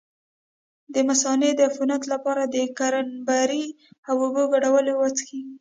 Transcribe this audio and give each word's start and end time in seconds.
د 0.93 0.95
مثانې 1.09 1.49
د 1.55 1.59
عفونت 1.69 2.01
لپاره 2.13 2.43
د 2.45 2.55
کرینبیري 2.77 3.65
او 4.09 4.15
اوبو 4.25 4.43
ګډول 4.53 4.85
وڅښئ 4.93 5.41